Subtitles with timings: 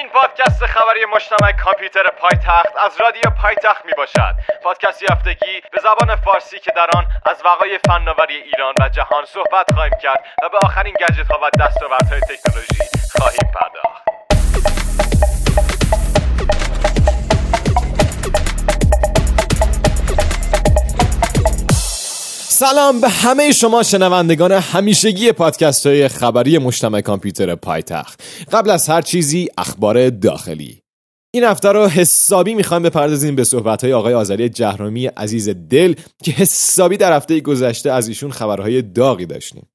[0.00, 6.16] این پادکست خبری مشتمل کامپیوتر پایتخت از رادیو پایتخت می باشد پادکستی هفتگی به زبان
[6.16, 10.58] فارسی که در آن از وقای فناوری ایران و جهان صحبت خواهیم کرد و به
[10.58, 12.84] آخرین گجت ها و دستاوردهای تکنولوژی
[13.18, 14.09] خواهیم پرداخت.
[22.60, 28.22] سلام به همه شما شنوندگان همیشگی پادکست های خبری مجتمع کامپیوتر پایتخت.
[28.52, 30.82] قبل از هر چیزی اخبار داخلی.
[31.34, 36.30] این هفته رو حسابی می‌خوایم بپردازیم به صحبت های آقای آذری جهرامی عزیز دل که
[36.32, 39.66] حسابی در هفته گذشته از ایشون خبرهای داغی داشتیم.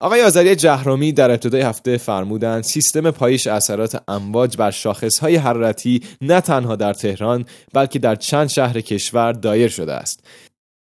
[0.00, 6.40] آقای آذری جهرامی در ابتدای هفته فرمودند سیستم پایش اثرات امواج بر شاخصهای حرارتی نه
[6.40, 10.24] تنها در تهران بلکه در چند شهر کشور دایر شده است.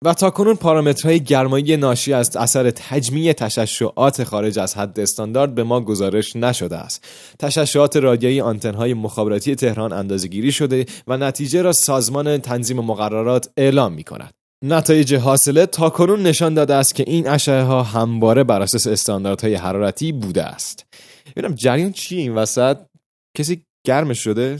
[0.04, 5.80] و تاکنون پارامترهای گرمایی ناشی از اثر تجمیع تشعشعات خارج از حد استاندارد به ما
[5.80, 7.04] گزارش نشده است.
[7.38, 14.04] تشعشعات رادیویی آنتنهای مخابراتی تهران اندازهگیری شده و نتیجه را سازمان تنظیم مقررات اعلام می
[14.04, 14.34] کند.
[14.64, 20.12] نتایج حاصله تاکنون نشان داده است که این اشعه ها همواره بر اساس استانداردهای حرارتی
[20.12, 20.86] بوده است.
[21.36, 22.76] ببینم جریان چی این وسط؟
[23.36, 24.58] کسی گرم شده؟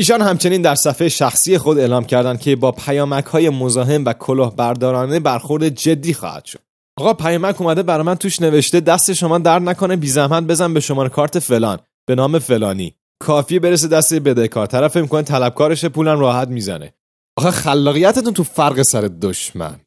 [0.00, 5.20] ایشان همچنین در صفحه شخصی خود اعلام کردند که با پیامک های مزاحم و کلاهبردارانه
[5.20, 6.58] برخورد جدی خواهد شد.
[6.96, 10.80] آقا پیامک اومده برای من توش نوشته دست شما درد نکنه بی زحمت بزن به
[10.80, 11.78] شماره کارت فلان.
[12.06, 12.94] به نام فلانی.
[13.18, 16.94] کافیه برسه دست بدهکار طرف می‌کنه طلبکارش پولم راحت می‌زنه.
[17.36, 19.80] آخه خلاقیتتون تو فرق سر دشمن.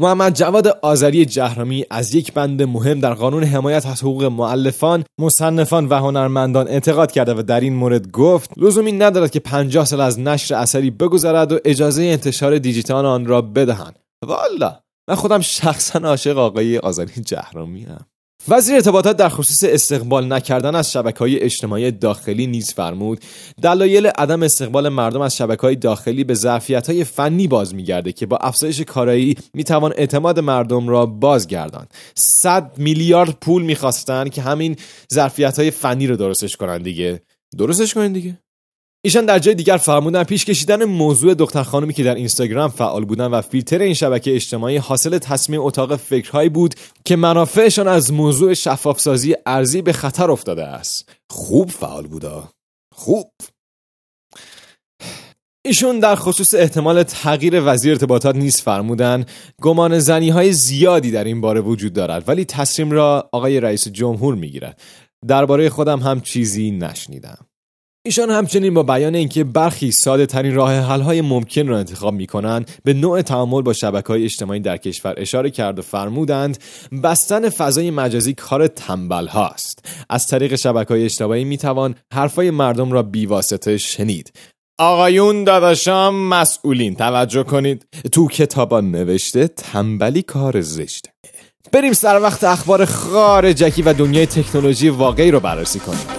[0.00, 5.86] محمد جواد آذری جهرامی از یک بند مهم در قانون حمایت از حقوق معلفان، مصنفان
[5.88, 10.20] و هنرمندان انتقاد کرده و در این مورد گفت لزومی ندارد که 50 سال از
[10.20, 13.98] نشر اثری بگذرد و اجازه انتشار دیجیتال آن را بدهند.
[14.26, 18.06] والا من خودم شخصا عاشق آقای آذری جهرامی هم.
[18.48, 23.20] وزیر ارتباطات در خصوص استقبال نکردن از شبکه های اجتماعی داخلی نیز فرمود.
[23.62, 28.26] دلایل عدم استقبال مردم از شبکه های داخلی به ظرفیت های فنی باز میگرده که
[28.26, 34.76] با افزایش کارایی می‌توان اعتماد مردم را بازگردان 100 میلیارد پول می‌خواستن که همین
[35.14, 37.22] ظرفیت های فنی رو درستش کنن دیگه.
[37.58, 38.38] درستش کنن دیگه؟
[39.04, 43.26] ایشان در جای دیگر فرمودن پیش کشیدن موضوع دختر خانمی که در اینستاگرام فعال بودن
[43.26, 49.34] و فیلتر این شبکه اجتماعی حاصل تصمیم اتاق فکرهایی بود که منافعشان از موضوع شفافسازی
[49.46, 51.08] ارزی به خطر افتاده است.
[51.30, 52.48] خوب فعال بودا.
[52.94, 53.30] خوب.
[55.64, 59.26] ایشون در خصوص احتمال تغییر وزیر ارتباطات نیز فرمودن
[59.62, 64.34] گمان زنی های زیادی در این باره وجود دارد ولی تصمیم را آقای رئیس جمهور
[64.34, 64.80] می‌گیرد.
[65.26, 67.47] درباره خودم هم چیزی نشنیدم.
[68.08, 72.26] ایشان همچنین با بیان اینکه برخی ساده ترین راه حل های ممکن را انتخاب می
[72.26, 76.58] کنند به نوع تعامل با شبکه های اجتماعی در کشور اشاره کرد و فرمودند
[77.04, 82.92] بستن فضای مجازی کار تنبل هاست از طریق شبکه های اجتماعی می توان حرفای مردم
[82.92, 84.32] را بیواسطه شنید.
[84.78, 87.86] آقایون داداشام مسئولین توجه کنید.
[88.12, 91.10] تو کتابا نوشته تنبلی کار زشته
[91.72, 96.17] بریم سر وقت اخبار خارجکی و دنیای تکنولوژی واقعی رو بررسی کنیم.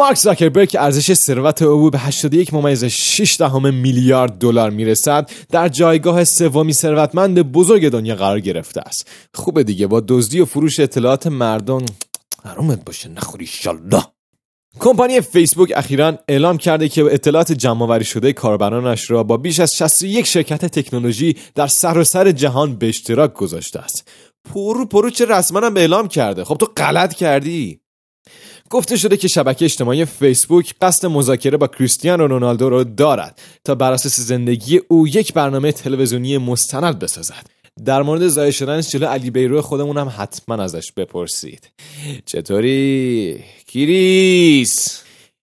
[0.00, 5.68] مارک زاکربرگ که ارزش ثروت او به 81 ممیز 6 دهم میلیارد دلار می‌رسد در
[5.68, 11.26] جایگاه سومین ثروتمند بزرگ دنیا قرار گرفته است خوبه دیگه با دزدی و فروش اطلاعات
[11.26, 11.84] مردم
[12.44, 14.02] حرامت باشه نخوری ایشالله
[14.78, 20.26] کمپانی فیسبوک اخیرا اعلام کرده که اطلاعات جمعآوری شده کاربرانش را با بیش از 61
[20.26, 24.08] شرکت تکنولوژی در سراسر سر جهان به اشتراک گذاشته است.
[24.54, 26.44] پررو پررو چه رسما هم اعلام کرده.
[26.44, 27.79] خب تو غلط کردی.
[28.70, 33.92] گفته شده که شبکه اجتماعی فیسبوک قصد مذاکره با کریستیانو رونالدو را دارد تا بر
[33.92, 37.46] اساس زندگی او یک برنامه تلویزیونی مستند بسازد.
[37.84, 41.70] در مورد زایه شدنش جلو علی بیرو خودمون هم حتما ازش بپرسید.
[42.26, 45.02] چطوری؟ کریس؟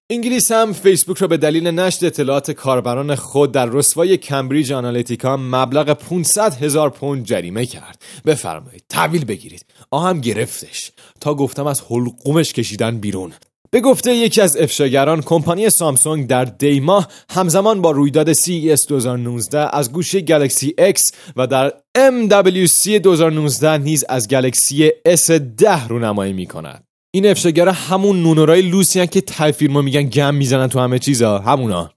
[0.10, 5.94] انگلیس هم فیسبوک را به دلیل نشر اطلاعات کاربران خود در رسوای کمبریج آنالیتیکا مبلغ
[5.94, 8.02] 500 هزار پوند جریمه کرد.
[8.26, 9.66] بفرمایید تحویل بگیرید.
[9.92, 10.92] آهم گرفتش.
[11.22, 13.34] تا گفتم از حلقومش کشیدن بیرون.
[13.72, 19.92] به گفته یکی از افشاگران کمپانی سامسونگ در دیماه همزمان با رویداد CES 2019 از
[19.92, 27.28] گوشه گلکسی X و در MWC 2019 نیز از گلکسی S10 رونمایی می کند این
[27.28, 31.40] افشاگر همون نونورای لوسی که تای میگن گم می‌زنن تو همه چیزا.
[31.40, 31.92] همونا.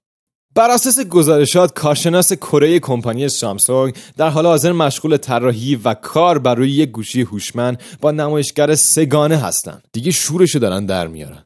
[0.55, 6.55] بر اساس گزارشات کارشناس کره کمپانی سامسونگ در حال حاضر مشغول طراحی و کار بر
[6.55, 9.85] روی یک گوشی هوشمند با نمایشگر سگانه هستند.
[9.93, 11.45] دیگه شورشو دارن در میارن.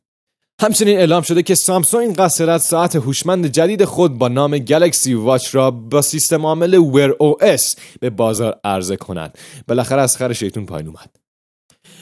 [0.61, 5.71] همچنین اعلام شده که سامسونگ قصد ساعت هوشمند جدید خود با نام Galaxy Watch را
[5.71, 9.39] با سیستم عامل Wear OS به بازار عرضه کند.
[9.69, 11.24] بالاخره از خر شیطون پایین اومد.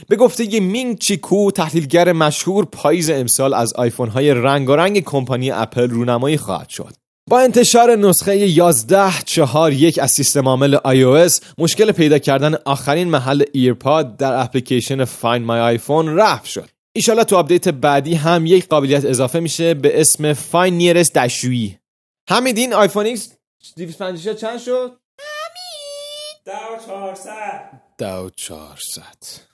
[0.08, 5.90] به گفته مینگ چی کو تحلیلگر مشهور پاییز امسال از آیفون های رنگارنگ کمپانی اپل
[5.90, 6.94] رونمایی خواهد شد.
[7.30, 13.42] با انتشار نسخه 11 چهار یک از سیستم عامل iOS مشکل پیدا کردن آخرین محل
[13.52, 16.68] ایرپاد در اپلیکیشن Find My iPhone رفع شد.
[16.92, 21.78] ایشالا تو آپدیت بعدی هم یک قابلیت اضافه میشه به اسم Find Nearest دستشویی.
[22.30, 23.20] حمیدین آیفون X
[23.76, 27.82] 256 چند شد؟ حمید دو چهارصد.
[27.98, 29.51] دو چهارصد.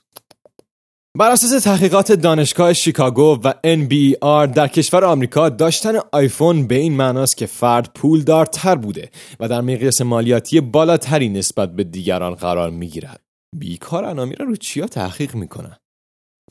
[1.19, 7.37] بر اساس تحقیقات دانشگاه شیکاگو و NBER در کشور آمریکا داشتن آیفون به این معناست
[7.37, 13.21] که فرد پولدارتر بوده و در مقیاس مالیاتی بالاتری نسبت به دیگران قرار می‌گیرد.
[13.55, 15.77] بیکار انامیرا رو چیا تحقیق می‌کنن؟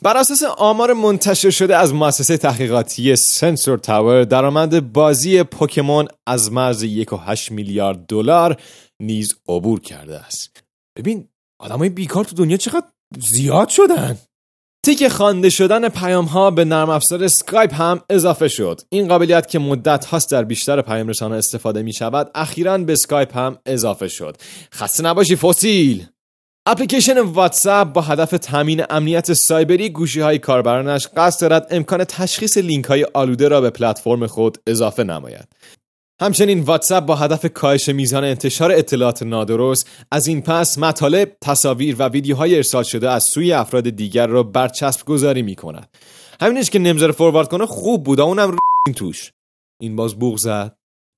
[0.02, 6.84] بر اساس آمار منتشر شده از مؤسسه تحقیقاتی سنسور تاور درآمد بازی پوکمون از مرز
[6.84, 8.60] 1.8 میلیارد دلار
[9.02, 10.62] نیز عبور کرده است.
[10.98, 11.28] ببین
[11.60, 12.86] آدمای بیکار تو دنیا چقدر
[13.18, 14.18] زیاد شدن
[14.86, 18.80] تیک خوانده شدن پیام ها به نرم افزار اسکایپ هم اضافه شد.
[18.88, 22.92] این قابلیت که مدت هاست در بیشتر پیام رسان ها استفاده می شود، اخیرا به
[22.92, 24.36] اسکایپ هم اضافه شد.
[24.74, 26.06] خسته نباشی فسیل.
[26.66, 32.84] اپلیکیشن واتساپ با هدف تامین امنیت سایبری گوشی های کاربرانش قصد دارد امکان تشخیص لینک
[32.84, 35.48] های آلوده را به پلتفرم خود اضافه نماید.
[36.20, 42.08] همچنین واتساپ با هدف کاهش میزان انتشار اطلاعات نادرست از این پس مطالب، تصاویر و
[42.08, 45.88] ویدیوهای ارسال شده از سوی افراد دیگر را برچسب گذاری می کند.
[46.40, 48.56] همینش که نمزر forward کنه خوب بود اونم
[48.86, 49.32] این توش.
[49.80, 50.74] این باز بوق زد.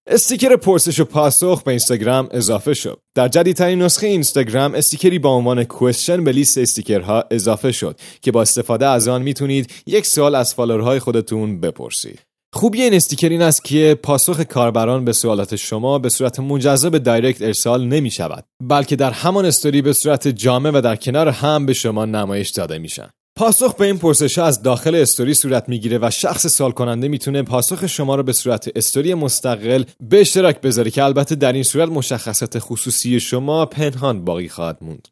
[0.06, 3.00] استیکر پرسش و پاسخ به اینستاگرام اضافه شد.
[3.14, 8.42] در جدیدترین نسخه اینستاگرام استیکری با عنوان Question به لیست استیکرها اضافه شد که با
[8.42, 12.29] استفاده از آن می‌تونید یک سوال از follower های خودتون بپرسید.
[12.52, 16.98] خوبی این استیکر این است که پاسخ کاربران به سوالات شما به صورت مجزا به
[16.98, 21.66] Direct ارسال نمی شود بلکه در همان استوری به صورت جامع و در کنار هم
[21.66, 23.10] به شما نمایش داده میشن.
[23.36, 27.86] پاسخ به این پرسش از داخل استوری صورت می‌گیره و شخص سوال کننده می‌تونه پاسخ
[27.86, 32.58] شما رو به صورت استوری مستقل به اشتراک بذاره که البته در این صورت مشخصات
[32.58, 35.08] خصوصی شما پنهان باقی خواهد موند.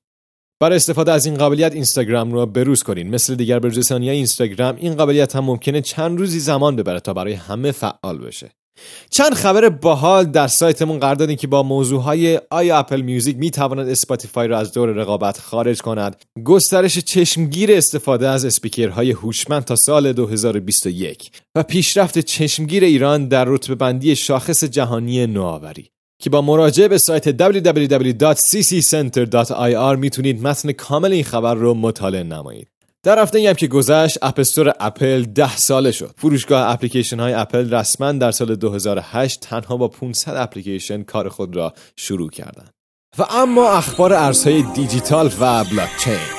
[0.60, 3.10] برای استفاده از این قابلیت اینستاگرام رو بروز کنین.
[3.10, 3.60] مثل دیگر
[3.90, 8.50] های اینستاگرام این قابلیت هم ممکنه چند روزی زمان ببره تا برای همه فعال بشه.
[9.10, 13.50] چند خبر باحال در سایتمون قرار دادیم که با موضوع های آیا Apple Music می
[13.50, 16.16] تواند Spotify را از دور رقابت خارج کند.
[16.44, 23.74] گسترش چشمگیر استفاده از اسپیکرهای هوشمند تا سال 2021 و پیشرفت چشمگیر ایران در رتبه
[23.74, 25.90] بندی شاخص جهانی نوآوری.
[26.22, 32.68] که با مراجعه به سایت www.cccenter.ir می‌تونید متن کامل این خبر رو مطالعه نمایید.
[33.02, 36.14] در هفته هم که گذشت App Store اپل ده ساله شد.
[36.16, 41.72] فروشگاه اپلیکیشن های اپل رسما در سال 2008 تنها با 500 اپلیکیشن کار خود را
[41.96, 42.70] شروع کردند.
[43.18, 46.37] و اما اخبار ارزهای دیجیتال و بلاکچین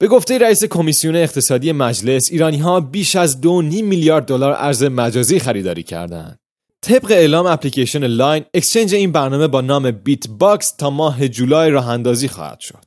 [0.00, 5.38] به گفته رئیس کمیسیون اقتصادی مجلس ایرانی ها بیش از دو میلیارد دلار ارز مجازی
[5.38, 6.38] خریداری کردند.
[6.82, 12.28] طبق اعلام اپلیکیشن Line Exchange این برنامه با نام BitBox تا ماه جولای راه اندازی
[12.28, 12.84] خواهد شد.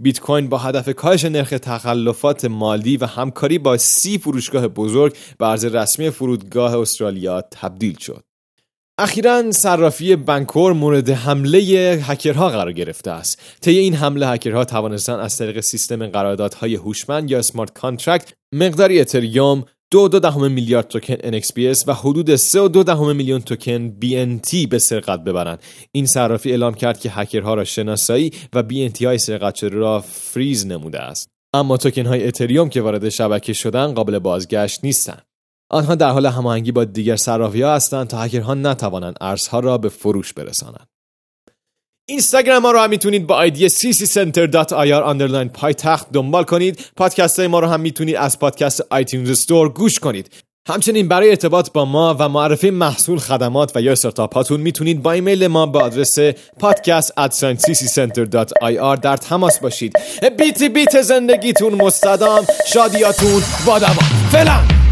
[0.00, 5.46] بیت کوین با هدف کاهش نرخ تخلفات مالی و همکاری با سی فروشگاه بزرگ به
[5.46, 8.24] ارز رسمی فرودگاه استرالیا تبدیل شد.
[8.98, 11.58] اخیرا صرافی بنکور مورد حمله
[12.02, 13.40] هکرها قرار گرفته است.
[13.60, 19.64] طی این حمله هکرها توانستند از طریق سیستم قراردادهای هوشمند یا smart contract مقداری اتریوم
[19.90, 24.66] دو دو دهم میلیارد توکن NXPS و حدود سه و دو دهم میلیون توکن BNT
[24.68, 25.62] به سرقت ببرند.
[25.92, 30.66] این صرافی اعلام کرد که هکرها را شناسایی و BNT های سرقت شده را فریز
[30.66, 31.28] نموده است.
[31.54, 35.22] اما توکن های اتریوم که وارد شبکه شدن قابل بازگشت نیستند.
[35.74, 40.32] آنها در حال هماهنگی با دیگر ها هستند تا هکرها نتوانند ارزها را به فروش
[40.32, 40.88] برسانند.
[42.08, 46.80] اینستاگرام ما رو هم می‌تونید با آیدی cccenter.ir پایتخت دنبال کنید.
[46.96, 50.30] پادکست های ما رو هم می‌تونید از پادکست iTunes Store گوش کنید.
[50.68, 55.12] همچنین برای ارتباط با ما و معرفی محصول خدمات و یا استارتاپ هاتون می‌تونید با
[55.12, 56.18] ایمیل ما با آدرس
[56.60, 57.10] podcast
[59.02, 59.92] در تماس باشید.
[60.38, 64.28] بیت بیت زندگیتون مستدام شادیاتون با دوام.
[64.32, 64.83] فعلا!